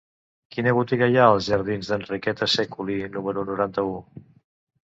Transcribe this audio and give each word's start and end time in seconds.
Quina 0.53 0.71
botiga 0.77 1.09
hi 1.11 1.19
ha 1.19 1.27
als 1.33 1.49
jardins 1.51 1.91
d'Enriqueta 1.93 2.47
Sèculi 2.57 2.99
número 3.19 3.45
noranta-u? 3.51 3.95